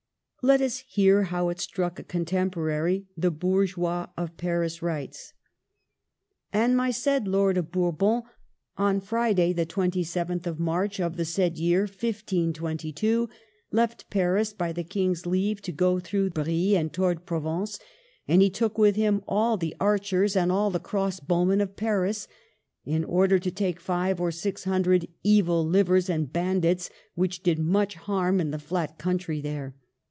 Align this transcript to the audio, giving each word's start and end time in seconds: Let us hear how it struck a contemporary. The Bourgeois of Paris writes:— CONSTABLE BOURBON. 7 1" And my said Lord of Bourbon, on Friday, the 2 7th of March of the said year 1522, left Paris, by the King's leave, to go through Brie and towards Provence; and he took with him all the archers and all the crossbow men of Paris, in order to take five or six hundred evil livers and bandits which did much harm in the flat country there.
Let 0.43 0.59
us 0.59 0.79
hear 0.87 1.25
how 1.25 1.49
it 1.49 1.59
struck 1.59 1.99
a 1.99 2.03
contemporary. 2.03 3.05
The 3.15 3.29
Bourgeois 3.29 4.07
of 4.17 4.37
Paris 4.37 4.81
writes:— 4.81 5.33
CONSTABLE 6.51 6.51
BOURBON. 6.51 6.53
7 6.53 6.59
1" 6.61 6.69
And 6.71 6.77
my 6.77 6.89
said 6.89 7.27
Lord 7.27 7.57
of 7.59 7.71
Bourbon, 7.71 8.23
on 8.75 9.01
Friday, 9.01 9.53
the 9.53 9.67
2 9.67 9.79
7th 9.81 10.47
of 10.47 10.59
March 10.59 10.99
of 10.99 11.15
the 11.17 11.25
said 11.25 11.59
year 11.59 11.81
1522, 11.81 13.29
left 13.71 14.09
Paris, 14.09 14.51
by 14.53 14.71
the 14.73 14.83
King's 14.83 15.27
leave, 15.27 15.61
to 15.61 15.71
go 15.71 15.99
through 15.99 16.31
Brie 16.31 16.75
and 16.75 16.91
towards 16.91 17.21
Provence; 17.21 17.77
and 18.27 18.41
he 18.41 18.49
took 18.49 18.79
with 18.79 18.95
him 18.95 19.21
all 19.27 19.57
the 19.57 19.75
archers 19.79 20.35
and 20.35 20.51
all 20.51 20.71
the 20.71 20.79
crossbow 20.79 21.45
men 21.45 21.61
of 21.61 21.75
Paris, 21.75 22.27
in 22.83 23.03
order 23.03 23.37
to 23.37 23.51
take 23.51 23.79
five 23.79 24.19
or 24.19 24.31
six 24.31 24.63
hundred 24.63 25.07
evil 25.21 25.63
livers 25.63 26.09
and 26.09 26.33
bandits 26.33 26.89
which 27.13 27.43
did 27.43 27.59
much 27.59 27.93
harm 27.93 28.41
in 28.41 28.49
the 28.49 28.57
flat 28.57 28.97
country 28.97 29.39
there. 29.39 29.75